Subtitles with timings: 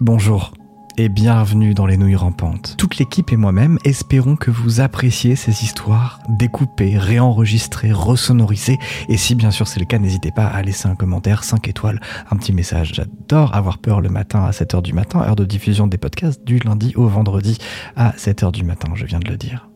[0.00, 0.52] Bonjour
[0.96, 2.76] et bienvenue dans les nouilles rampantes.
[2.78, 8.78] Toute l'équipe et moi-même espérons que vous appréciez ces histoires découpées, réenregistrées, resonorisées.
[9.08, 12.00] Et si bien sûr c'est le cas, n'hésitez pas à laisser un commentaire, 5 étoiles,
[12.30, 12.94] un petit message.
[12.94, 16.60] J'adore avoir peur le matin à 7h du matin, heure de diffusion des podcasts du
[16.60, 17.58] lundi au vendredi
[17.96, 19.68] à 7h du matin, je viens de le dire.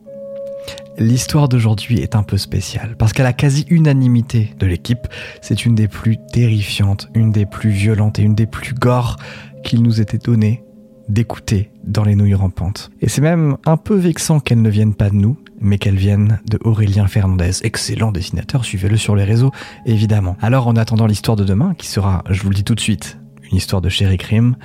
[0.98, 5.08] L'histoire d'aujourd'hui est un peu spéciale parce qu'à la quasi-unanimité de l'équipe,
[5.40, 9.16] c'est une des plus terrifiantes, une des plus violentes et une des plus gore
[9.64, 10.64] qu'il nous était donné
[11.08, 12.90] d'écouter dans les nouilles rampantes.
[13.00, 16.40] Et c'est même un peu vexant qu'elles ne viennent pas de nous, mais qu'elles viennent
[16.48, 19.50] de Aurélien Fernandez, excellent dessinateur, suivez-le sur les réseaux,
[19.86, 20.36] évidemment.
[20.40, 23.18] Alors en attendant l'histoire de demain, qui sera, je vous le dis tout de suite,
[23.50, 24.56] une histoire de Chéri Crime,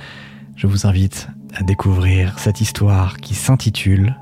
[0.56, 4.16] je vous invite à découvrir cette histoire qui s'intitule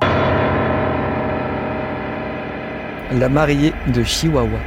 [3.12, 4.58] La mariée de Chihuahua.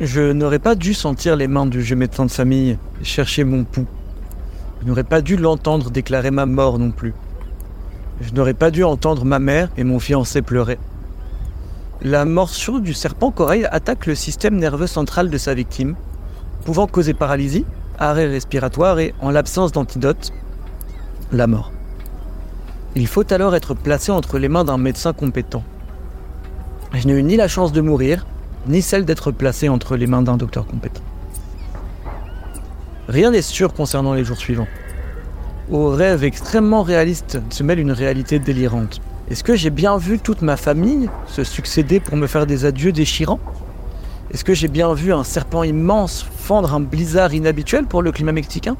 [0.00, 3.86] Je n'aurais pas dû sentir les mains du vieux médecin de famille chercher mon pouls.
[4.82, 7.14] Je n'aurais pas dû l'entendre déclarer ma mort non plus.
[8.20, 10.78] Je n'aurais pas dû entendre ma mère et mon fiancé pleurer.
[12.02, 15.94] La morsure du serpent corail attaque le système nerveux central de sa victime,
[16.64, 17.66] pouvant causer paralysie,
[18.00, 20.32] arrêt respiratoire et, en l'absence d'antidote,
[21.30, 21.73] la mort.
[22.96, 25.64] Il faut alors être placé entre les mains d'un médecin compétent.
[26.92, 28.24] Je n'ai eu ni la chance de mourir,
[28.68, 31.02] ni celle d'être placé entre les mains d'un docteur compétent.
[33.08, 34.68] Rien n'est sûr concernant les jours suivants.
[35.72, 39.00] Au rêve extrêmement réaliste se mêle une réalité délirante.
[39.28, 42.92] Est-ce que j'ai bien vu toute ma famille se succéder pour me faire des adieux
[42.92, 43.40] déchirants?
[44.30, 48.32] Est-ce que j'ai bien vu un serpent immense fendre un blizzard inhabituel pour le climat
[48.32, 48.76] mexicain?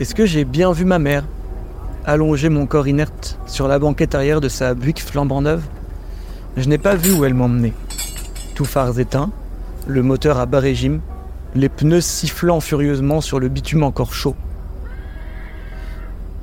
[0.00, 1.24] Est-ce que j'ai bien vu ma mère
[2.08, 5.62] allonger mon corps inerte sur la banquette arrière de sa Buick flambant neuve
[6.56, 7.74] Je n'ai pas vu où elle m'emmenait
[8.54, 9.30] tout phares éteints,
[9.86, 11.00] le moteur à bas régime,
[11.54, 14.34] les pneus sifflant furieusement sur le bitume encore chaud.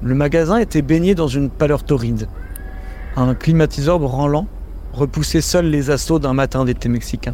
[0.01, 2.29] Le magasin était baigné dans une pâleur torride.
[3.17, 4.47] Un climatiseur branlant
[4.93, 7.33] repoussait seul les assauts d'un matin d'été mexicain.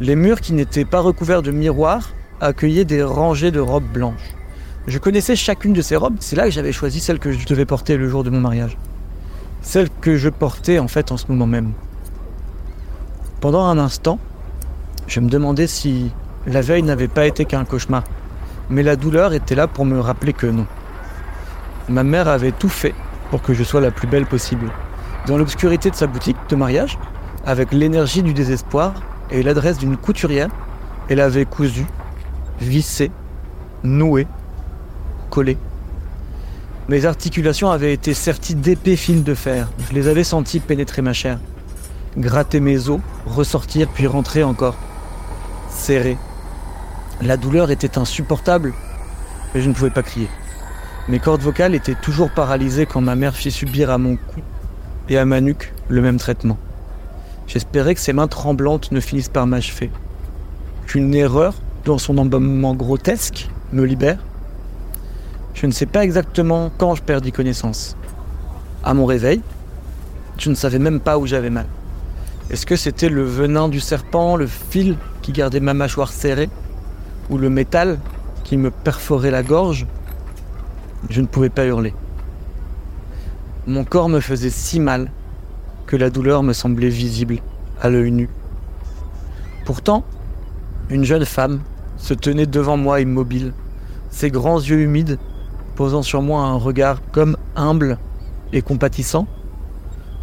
[0.00, 2.10] Les murs qui n'étaient pas recouverts de miroirs
[2.40, 4.37] accueillaient des rangées de robes blanches.
[4.88, 7.66] Je connaissais chacune de ces robes, c'est là que j'avais choisi celle que je devais
[7.66, 8.78] porter le jour de mon mariage.
[9.60, 11.72] Celle que je portais en fait en ce moment même.
[13.42, 14.18] Pendant un instant,
[15.06, 16.10] je me demandais si
[16.46, 18.02] la veille n'avait pas été qu'un cauchemar.
[18.70, 20.64] Mais la douleur était là pour me rappeler que non.
[21.90, 22.94] Ma mère avait tout fait
[23.30, 24.72] pour que je sois la plus belle possible.
[25.26, 26.98] Dans l'obscurité de sa boutique de mariage,
[27.44, 28.94] avec l'énergie du désespoir
[29.30, 30.48] et l'adresse d'une couturière,
[31.10, 31.84] elle avait cousu,
[32.58, 33.10] vissé,
[33.82, 34.26] noué,
[35.30, 35.56] collé.
[36.88, 39.68] Mes articulations avaient été serties d'épais fils de fer.
[39.88, 41.38] Je les avais sentis pénétrer ma chair
[42.18, 44.76] gratter mes os, ressortir puis rentrer encore.
[45.70, 46.16] Serré.
[47.22, 48.74] La douleur était insupportable,
[49.54, 50.28] mais je ne pouvais pas crier.
[51.08, 54.40] Mes cordes vocales étaient toujours paralysées quand ma mère fit subir à mon cou
[55.08, 56.58] et à ma nuque le même traitement.
[57.46, 59.90] J'espérais que ses mains tremblantes ne finissent par m'achever.
[60.86, 64.18] Qu'une erreur, dans son embaumement grotesque, me libère.
[65.60, 67.96] Je ne sais pas exactement quand je perdis connaissance.
[68.84, 69.40] À mon réveil,
[70.38, 71.66] je ne savais même pas où j'avais mal.
[72.48, 76.48] Est-ce que c'était le venin du serpent, le fil qui gardait ma mâchoire serrée,
[77.28, 77.98] ou le métal
[78.44, 79.88] qui me perforait la gorge?
[81.10, 81.92] Je ne pouvais pas hurler.
[83.66, 85.10] Mon corps me faisait si mal
[85.88, 87.38] que la douleur me semblait visible
[87.82, 88.28] à l'œil nu.
[89.66, 90.04] Pourtant,
[90.88, 91.62] une jeune femme
[91.96, 93.52] se tenait devant moi immobile,
[94.10, 95.18] ses grands yeux humides
[95.78, 97.98] posant sur moi un regard comme humble
[98.52, 99.28] et compatissant.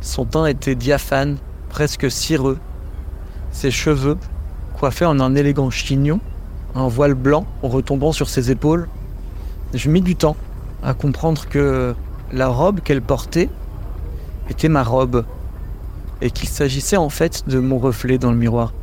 [0.02, 1.38] Son teint était diaphane
[1.70, 2.58] presque cireux,
[3.52, 4.18] ses cheveux
[4.78, 6.20] coiffés en un élégant chignon,
[6.76, 8.90] un voile blanc retombant sur ses épaules.
[9.74, 10.36] Je mis du temps
[10.84, 11.96] à comprendre que
[12.34, 13.48] la robe qu'elle portait
[14.50, 15.24] était ma robe
[16.20, 18.74] et qu'il s'agissait en fait de mon reflet dans le miroir.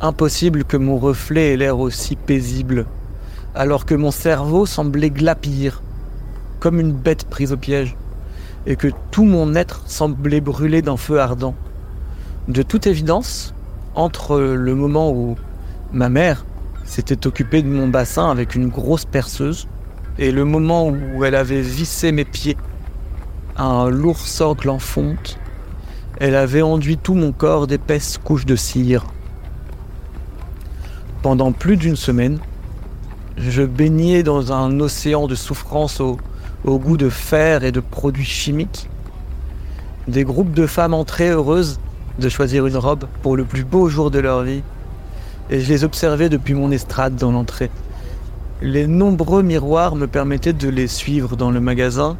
[0.00, 2.84] Impossible que mon reflet ait l'air aussi paisible,
[3.56, 5.82] alors que mon cerveau semblait glapir,
[6.60, 7.96] comme une bête prise au piège
[8.66, 11.54] et que tout mon être semblait brûler d'un feu ardent.
[12.48, 13.54] De toute évidence,
[13.94, 15.36] entre le moment où
[15.92, 16.44] ma mère
[16.84, 19.66] s'était occupée de mon bassin avec une grosse perceuse
[20.18, 22.56] et le moment où elle avait vissé mes pieds
[23.56, 25.38] à un lourd socle en fonte,
[26.18, 29.06] elle avait enduit tout mon corps d'épaisses couches de cire.
[31.22, 32.38] Pendant plus d'une semaine,
[33.36, 36.18] je baignais dans un océan de souffrance au,
[36.64, 38.88] goût de fer et de produits chimiques.
[40.08, 41.78] Des groupes de femmes entraient heureuses
[42.18, 44.62] de choisir une robe pour le plus beau jour de leur vie.
[45.50, 47.70] et je les observais depuis mon estrade dans l'entrée.
[48.62, 52.16] Les nombreux miroirs me permettaient de les suivre dans le magasin,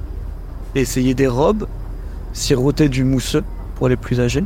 [0.74, 1.66] essayer des robes,
[2.34, 3.42] siroter du mousseux
[3.76, 4.44] pour les plus âgés,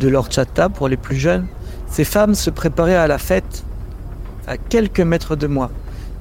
[0.00, 1.46] de l'horchata pour les plus jeunes.
[1.86, 3.64] Ces femmes se préparaient à la fête
[4.46, 5.70] à quelques mètres de moi,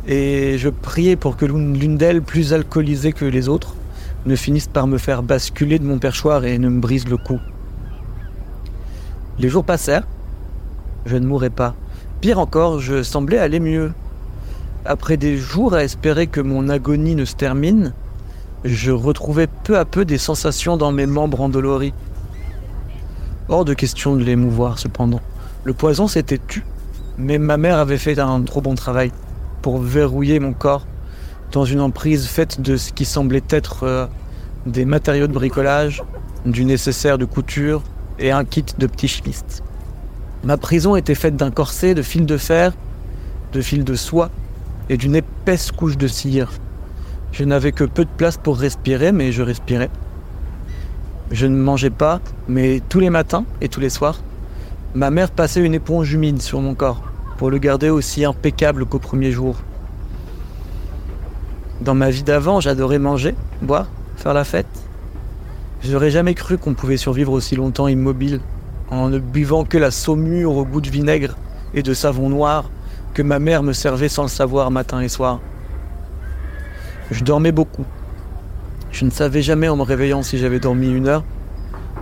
[0.07, 3.75] et je priais pour que l'une d'elles, plus alcoolisée que les autres,
[4.25, 7.39] ne finisse par me faire basculer de mon perchoir et ne me brise le cou.
[9.39, 10.07] Les jours passèrent,
[11.06, 11.75] je ne mourrais pas.
[12.19, 13.91] Pire encore, je semblais aller mieux.
[14.85, 17.94] Après des jours à espérer que mon agonie ne se termine,
[18.63, 21.94] je retrouvais peu à peu des sensations dans mes membres endoloris.
[23.50, 25.21] Hors de question de l'émouvoir cependant.
[25.63, 26.63] Le poison s'était tu,
[27.18, 29.12] mais ma mère avait fait un trop bon travail
[29.62, 30.86] pour verrouiller mon corps
[31.52, 34.08] dans une emprise faite de ce qui semblait être euh,
[34.66, 36.04] des matériaux de bricolage,
[36.46, 37.84] du nécessaire de couture
[38.19, 39.63] et un kit de petits chimistes.
[40.44, 42.74] Ma prison était faite d'un corset de fil de fer,
[43.54, 44.30] de fil de soie
[44.90, 46.52] et d'une épaisse couche de cire.
[47.31, 49.90] Je n'avais que peu de place pour respirer, mais je respirais.
[51.31, 54.19] Je ne mangeais pas, mais tous les matins et tous les soirs,
[54.94, 57.02] ma mère passait une éponge humide sur mon corps
[57.38, 59.56] pour le garder aussi impeccable qu'au premier jour.
[61.80, 64.68] Dans ma vie d'avant, j'adorais manger, boire, faire la fête.
[65.82, 68.42] J'aurais jamais cru qu'on pouvait survivre aussi longtemps immobile,
[68.92, 71.38] en ne buvant que la saumure au goût de vinaigre
[71.74, 72.70] et de savon noir
[73.14, 75.40] que ma mère me servait sans le savoir matin et soir.
[77.10, 77.86] Je dormais beaucoup.
[78.92, 81.24] Je ne savais jamais en me réveillant si j'avais dormi une heure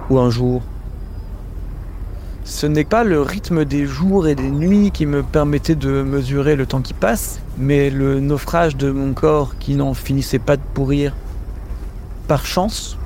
[0.10, 0.64] ou un jour
[2.50, 6.56] ce n'est pas le rythme des jours et des nuits qui me permettait de mesurer
[6.56, 10.62] le temps qui passe, mais le naufrage de mon corps qui n'en finissait pas de
[10.74, 11.14] pourrir.
[12.28, 12.98] Par chance,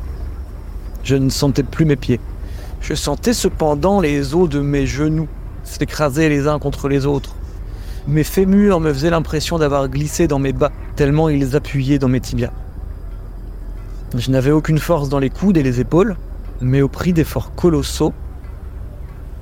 [1.04, 2.22] je ne sentais plus mes pieds.
[2.80, 5.28] Je sentais cependant les os de mes genoux
[5.66, 7.36] s'écraser les uns contre les autres.
[8.08, 12.22] Mes fémurs me faisaient l'impression d'avoir glissé dans mes bas, tellement ils appuyaient dans mes
[12.22, 12.54] tibias.
[14.16, 16.16] Je n'avais aucune force dans les coudes et les épaules,
[16.62, 18.14] mais au prix d'efforts colossaux,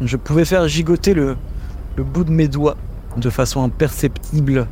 [0.04, 1.38] je pouvais faire gigoter le,
[1.98, 2.76] bout de mes doigts
[3.18, 4.68] de façon imperceptible.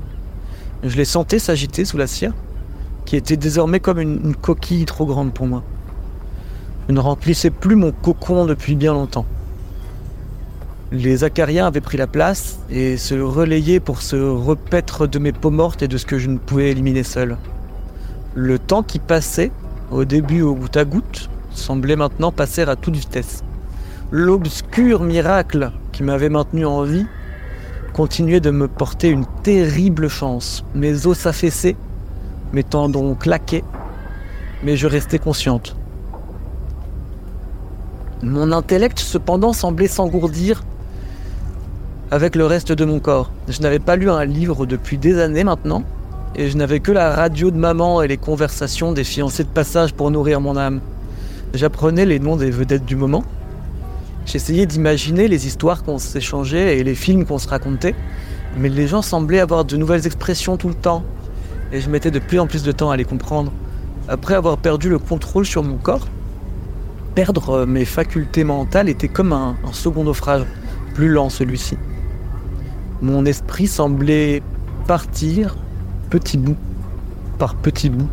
[0.83, 2.33] Je les sentais s'agiter sous la cire,
[3.05, 5.63] qui était désormais comme une, coquille trop grande pour moi.
[6.87, 9.25] Je ne remplissais plus mon cocon depuis bien longtemps.
[10.91, 15.51] Les acariens avaient pris la place et se relayaient pour se repaître de mes peaux
[15.51, 17.37] mortes et de ce que je ne pouvais éliminer seul.
[18.33, 19.51] Le temps qui passait,
[19.91, 23.43] au début au goutte à goutte, semblait maintenant passer à toute vitesse
[24.11, 27.05] l'obscur miracle qui m'avait maintenu en vie
[27.93, 30.63] continuait de me porter une terrible chance.
[30.73, 31.75] Mes os s'affaissaient,
[32.53, 33.63] mes tendons claquaient,
[34.63, 35.75] mais je restais consciente.
[38.23, 40.63] Mon intellect cependant semblait s'engourdir
[42.11, 43.31] avec le reste de mon corps.
[43.47, 45.83] Je n'avais pas lu un livre depuis des années maintenant,
[46.35, 49.93] et je n'avais que la radio de maman et les conversations des fiancés de passage
[49.93, 50.81] pour nourrir mon âme.
[51.53, 53.23] J'apprenais les noms des vedettes du moment,
[54.31, 57.95] J'essayais d'imaginer les histoires qu'on s'échangeait et les films qu'on se racontait,
[58.59, 61.03] mais les gens semblaient avoir de nouvelles expressions tout le temps,
[61.71, 63.51] et je mettais de plus en plus de temps à les comprendre.
[64.07, 66.07] Après avoir perdu le contrôle sur mon corps,
[67.15, 70.43] perdre mes facultés mentales était comme un, second naufrage,
[70.93, 71.79] plus lent celui-ci.
[73.01, 74.43] Mon esprit semblait
[74.85, 75.57] partir
[76.11, 76.57] petit bout
[77.39, 78.09] par petit bout.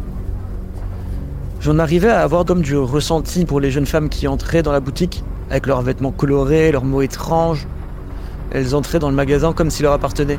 [1.60, 4.80] J'en arrivais à avoir d'hommes du ressenti pour les jeunes femmes qui entraient dans la
[4.80, 7.66] boutique avec leurs vêtements colorés, leurs mots étranges.
[8.50, 10.38] Elles entraient dans le magasin comme s'il leur appartenait.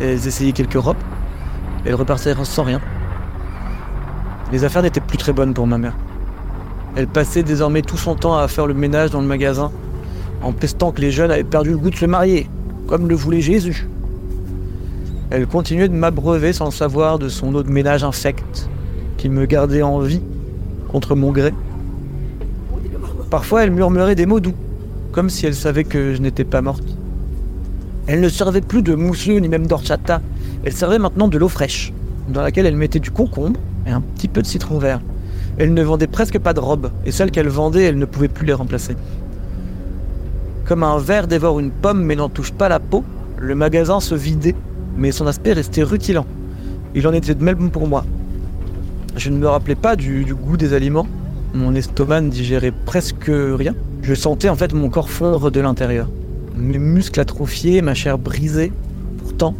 [0.00, 0.96] Elles essayaient quelques robes.
[1.84, 2.80] elles repartaient sans rien.
[4.52, 5.94] Les affaires n'étaient plus très bonnes pour ma mère.
[6.96, 9.70] Elle passait désormais tout son temps à faire le ménage dans le magasin,
[10.42, 12.48] en pestant que les jeunes avaient perdu le goût de se marier,
[12.86, 13.88] comme le voulait Jésus.
[15.30, 18.70] Elle continuait de m'abreuver sans savoir de son eau de ménage infecte,
[19.18, 20.22] qui me gardait en vie
[20.88, 21.52] contre mon gré.
[23.30, 24.54] Parfois, elle murmurait des mots doux,
[25.12, 26.84] comme si elle savait que je n'étais pas morte.
[28.06, 30.22] Elle ne servait plus de mousseux ni même d'orchata.
[30.64, 31.92] Elle servait maintenant de l'eau fraîche,
[32.30, 35.02] dans laquelle elle mettait du concombre et un petit peu de citron vert.
[35.58, 38.46] Elle ne vendait presque pas de robes, et celles qu'elle vendait, elle ne pouvait plus
[38.46, 38.96] les remplacer.
[40.64, 43.04] Comme un ver dévore une pomme mais n'en touche pas la peau,
[43.38, 44.54] le magasin se vidait,
[44.96, 46.26] mais son aspect restait rutilant.
[46.94, 48.06] Il en était de même pour moi.
[49.16, 51.06] Je ne me rappelais pas du goût des aliments,
[51.54, 53.74] mon estomac ne digérait presque rien.
[54.02, 56.08] Je sentais en fait mon corps fondre de l'intérieur.
[56.56, 58.72] Mes muscles atrophiés, ma chair brisée.
[59.18, 59.54] Pourtant,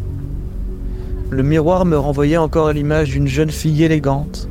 [1.29, 4.49] le miroir me renvoyait encore l'image d'une jeune fille élégante,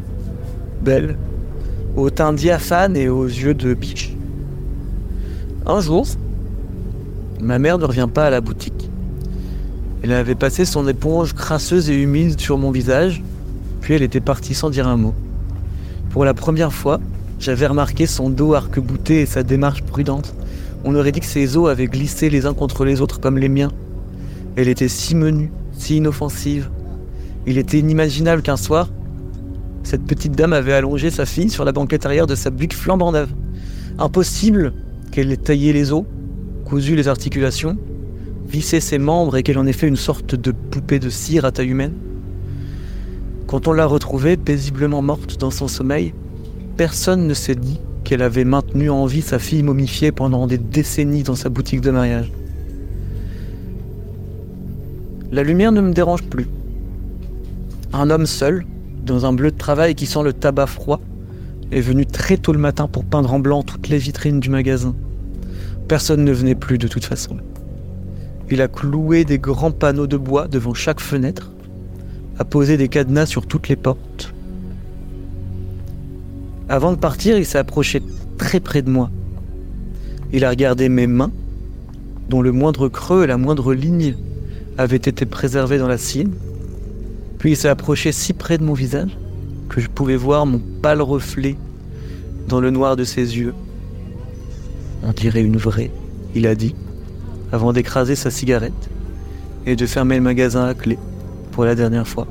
[0.83, 1.17] belle,
[1.97, 4.15] au teint diaphane et aux yeux de biche.
[5.67, 6.07] Un jour,
[7.41, 8.91] ma mère ne revient pas à la boutique.
[10.03, 13.23] Elle avait passé son éponge crasseuse et humide sur mon visage,
[13.81, 15.15] puis elle était partie sans dire un mot.
[16.11, 17.01] Pour la première fois,
[17.39, 20.35] j'avais remarqué son dos arc-bouté et sa démarche prudente.
[20.85, 23.49] On aurait dit que ses os avaient glissé les uns contre les autres comme les
[23.49, 23.73] miens.
[24.57, 26.71] Elle était si menue, si inoffensive.
[27.47, 28.89] Il était inimaginable qu'un soir,
[29.85, 33.13] cette petite dame avait allongé sa fille sur la banquette arrière de sa buque flambant
[33.13, 33.31] neuve.
[33.99, 34.75] Impossible
[35.13, 36.05] qu'elle ait taillé les os,
[36.65, 37.79] cousu les articulations,
[38.47, 41.53] vissé ses membres et qu'elle en ait fait une sorte de poupée de cire à
[41.53, 41.95] taille humaine.
[43.47, 46.13] Quand on l'a retrouvée paisiblement morte dans son sommeil,
[46.79, 51.25] personne ne s'est dit qu'elle avait maintenu en vie sa fille momifiée pendant des décennies
[51.25, 52.31] dans sa boutique de mariage.
[55.33, 56.47] La lumière ne me dérange plus.
[57.93, 58.65] Un homme seul,
[59.05, 61.01] dans un bleu de travail qui sent le tabac froid,
[61.73, 64.95] est venu très tôt le matin pour peindre en blanc toutes les vitrines du magasin.
[65.89, 67.39] Personne ne venait plus de toute façon.
[68.53, 71.51] Il a cloué des grands panneaux de bois devant chaque fenêtre,
[72.39, 74.33] a posé des cadenas sur toutes les portes.
[76.71, 78.03] Avant de partir, il s'est approché
[78.37, 79.11] très près de moi.
[80.33, 81.33] Il a regardé mes mains,
[82.29, 84.15] dont le moindre creux et la moindre ligne
[84.77, 86.33] avaient été préservés dans la sienne.
[87.39, 89.17] Puis il s'est approché si près de mon visage
[89.71, 91.57] que je pouvais voir mon pâle reflet
[92.49, 93.55] dans le noir de ses yeux.
[95.03, 95.91] On dirait une vraie,
[96.35, 96.75] il a dit,
[97.51, 98.91] avant d'écraser sa cigarette
[99.65, 100.99] et de fermer le magasin à clé
[101.53, 102.27] pour la dernière fois.